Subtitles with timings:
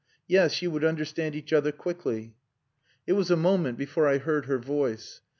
[0.27, 2.33] Yes, you would understand each other quickly."
[3.05, 5.19] It was a moment before I heard her voice.
[5.23, 5.27] "Mr.